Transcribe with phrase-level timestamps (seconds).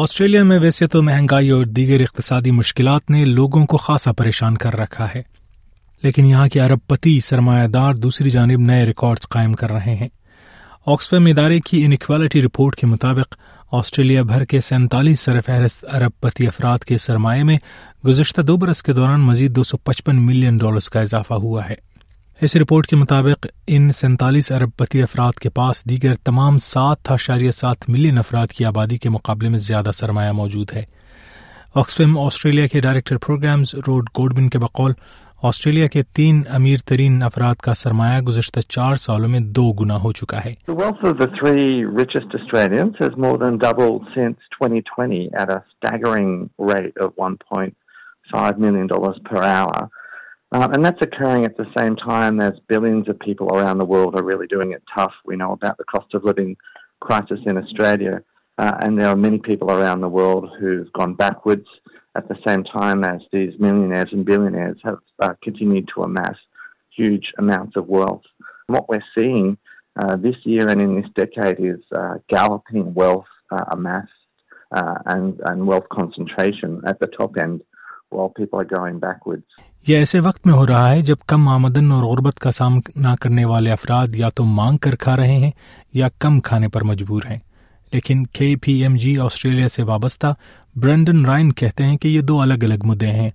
[0.00, 4.74] Australia میں ویسے تو مہنگائی اور دیگر اقتصادی مشکلات نے لوگوں کو خاصا پریشان کر
[4.78, 5.22] رکھا ہے
[6.02, 10.08] لیکن یہاں کے ارب پتی سرمایہ دار دوسری جانب نئے ریکارڈز قائم کر رہے ہیں
[10.86, 13.34] آکسفرم ادارے کی انکوالٹی رپورٹ کے مطابق
[13.72, 17.56] آسٹریلیا بھر کے سینتالیس سر فہرست ارب پتی افراد کے سرمایہ میں
[18.06, 21.74] گزشتہ دو برس کے دوران مزید دو سو پچپن ملین ڈالرس کا اضافہ ہوا ہے
[22.42, 27.50] اس رپورٹ کے مطابق ان سینتالیس ارب پتی افراد کے پاس دیگر تمام سات اشاریہ
[27.50, 30.82] سات ملین افراد کی آبادی کے مقابلے میں زیادہ سرمایہ موجود ہے
[31.74, 34.92] آکسفیم آسٹریلیا کے ڈائریکٹر پروگرامز روڈ گوڈبن کے بقول
[35.42, 40.12] آسٹریلیا کے تین امیر ترین افراد کا سرمایہ گزشتہ چار سالوں میں دو گنا ہو
[40.12, 40.54] چکا ہے
[50.52, 54.14] Um, and that's occurring at the same time as billions of people around the world
[54.14, 55.12] are really doing it tough.
[55.24, 56.56] We know about the cost of living
[57.00, 58.22] crisis in Australia,
[58.58, 61.66] uh, and there are many people around the world who've gone backwards
[62.16, 66.36] at the same time as these millionaires and billionaires have uh, continued to amass
[66.96, 68.22] huge amounts of wealth.
[68.68, 69.58] And what we're seeing
[70.00, 74.10] uh, this year and in this decade is uh, galloping wealth uh, amassed
[74.72, 77.62] uh, and, and wealth concentration at the top end
[78.10, 79.44] while people are going backwards.
[79.88, 83.44] یہ ایسے وقت میں ہو رہا ہے جب کم آمدن اور غربت کا سامنا کرنے
[83.44, 85.50] والے افراد یا تو مانگ کر کھا رہے ہیں
[85.92, 87.38] یا کم کھانے پر مجبور ہیں
[87.92, 90.34] لیکن کے پی ایم جی آسٹریلیا سے وابستہ
[90.74, 93.30] برینڈن رائن کہتے ہیں کہ یہ دو الگ الگ مدعے ہیں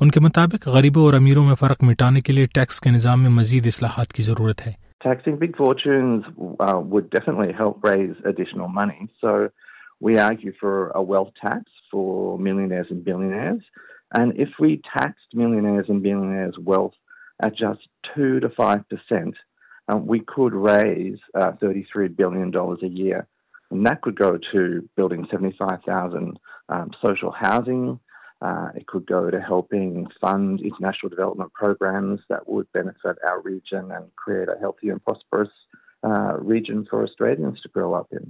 [0.00, 3.30] ان کے مطابق غریبوں اور امیروں میں فرق مٹانے کے لیے ٹیکس کے نظام میں
[3.30, 4.72] مزید اصلاحات کی ضرورت ہے
[5.04, 5.64] taxing big uh,
[28.44, 30.06] Uh, uh, it could go to to helping
[30.20, 34.90] fund international development programs that would benefit our region region and and create a healthy
[35.04, 35.48] prosperous
[36.90, 38.29] for Australians grow up in.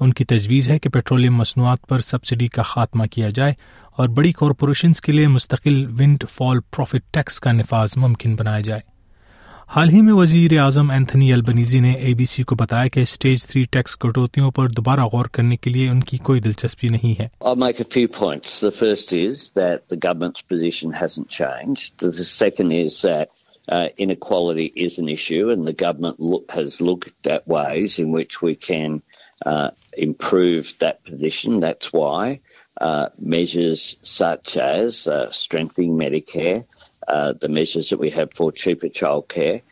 [0.00, 3.52] ان کی تجویز ہے کہ petroleum مصنوعات پر subsidy کا خاتمہ کیا جائے
[3.96, 8.95] اور بڑی کارپوریشنز کے لیے مستقل ونڈ فال پروفٹ ٹیکس کا نفاذ ممکن بنایا جائے
[9.74, 13.02] حال ہی میں وزیر اعظم اینتھنی البنیزی نے اے بی سی کو بتایا کہ
[13.46, 17.26] تھری ٹیکس کٹوتیوں پر دوبارہ غور کرنے کے لیے ان کی کوئی دلچسپی نہیں ہے
[17.40, 19.88] the is that
[20.48, 20.94] position.
[20.94, 23.24] Uh, uh,
[23.68, 29.02] uh, inequality an issue, and government look, has looked at ways in which we can
[30.08, 30.72] improve
[31.60, 32.40] That's why
[33.36, 33.86] measures
[34.14, 35.06] such as
[35.32, 36.64] strengthening Medicare
[37.06, 39.62] the measures that we have for cheaper childcare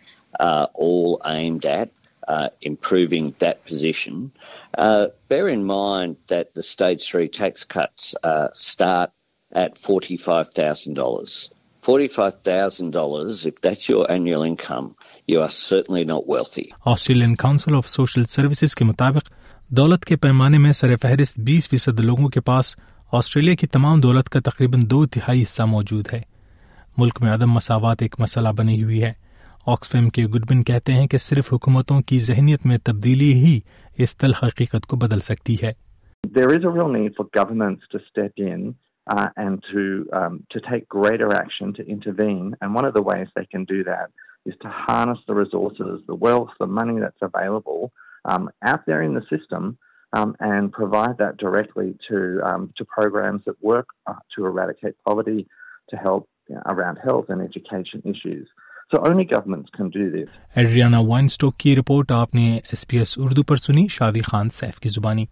[0.40, 1.90] are all aimed at
[2.28, 4.32] uh, improving that position.
[4.76, 9.10] Uh, bear in mind that the stage three tax cuts uh, start
[9.52, 11.50] at $45,000.
[11.82, 14.96] $45,000, if that's your annual income,
[15.26, 16.72] you are certainly not wealthy.
[16.86, 19.30] Australian Council of Social Services کے مطابق
[19.68, 22.74] دولت کے پیمانے میں سر فہرست بیس فیصد لوگوں کے پاس
[23.12, 26.20] آسٹریلیا کی تمام دولت کا تقریباً دو تہائی حصہ موجود ہے
[26.98, 29.12] ملک میں عدم مساوات ایک مسئلہ بنی ہوئی ہے
[29.66, 33.58] آکسفیم کے گڈبن کہتے ہیں کہ صرف حکومتوں کی ذہنیت میں تبدیلی ہی
[33.98, 35.72] اس تل حقیقت کو بدل سکتی ہے
[36.24, 38.70] there is a real need for governments to step in
[39.36, 40.28] and to
[40.50, 44.46] to take greater action to intervene and one of the ways they can do that
[44.46, 47.86] is to harness the resources the wealth the money that's available
[48.24, 49.76] um at um, there in the system
[50.12, 52.40] um and provide that directly to
[52.42, 55.46] um, to programs that work uh, to eradicate poverty
[55.90, 56.28] to help
[60.56, 64.50] Adriana Weinstock کی report آپ نے S B S Urdu پر سنی Shadi Khan
[64.50, 65.24] safe کی زبانی